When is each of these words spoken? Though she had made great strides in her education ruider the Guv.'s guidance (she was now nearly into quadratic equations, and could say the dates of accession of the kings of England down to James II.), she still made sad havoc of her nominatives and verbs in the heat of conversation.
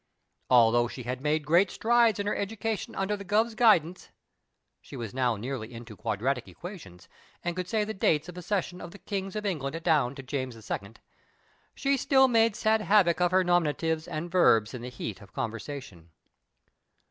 Though 0.49 0.87
she 0.87 1.03
had 1.03 1.21
made 1.21 1.45
great 1.45 1.69
strides 1.69 2.17
in 2.19 2.25
her 2.25 2.35
education 2.35 2.95
ruider 2.95 3.15
the 3.15 3.23
Guv.'s 3.23 3.53
guidance 3.53 4.09
(she 4.81 4.97
was 4.97 5.13
now 5.13 5.35
nearly 5.35 5.71
into 5.71 5.95
quadratic 5.95 6.47
equations, 6.47 7.07
and 7.43 7.55
could 7.55 7.67
say 7.69 7.83
the 7.83 7.93
dates 7.93 8.27
of 8.27 8.35
accession 8.35 8.81
of 8.81 8.89
the 8.89 8.97
kings 8.97 9.35
of 9.35 9.45
England 9.45 9.79
down 9.83 10.15
to 10.15 10.23
James 10.23 10.55
II.), 10.57 10.93
she 11.75 11.97
still 11.97 12.27
made 12.27 12.55
sad 12.55 12.81
havoc 12.81 13.21
of 13.21 13.29
her 13.29 13.43
nominatives 13.43 14.07
and 14.07 14.31
verbs 14.31 14.73
in 14.73 14.81
the 14.81 14.89
heat 14.89 15.21
of 15.21 15.33
conversation. 15.33 16.09